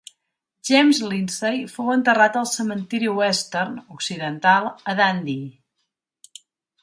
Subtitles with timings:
[0.67, 6.41] James Lindsay fou enterrat al cementiri Western (occidental), a Dundee.